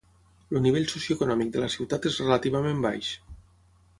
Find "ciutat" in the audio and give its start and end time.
1.75-2.09